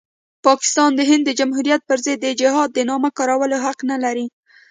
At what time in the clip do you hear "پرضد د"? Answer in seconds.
1.89-2.27